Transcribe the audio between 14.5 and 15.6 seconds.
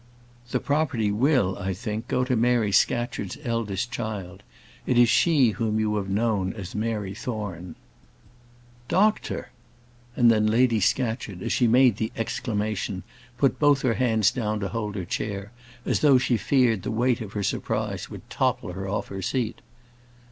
to hold her chair,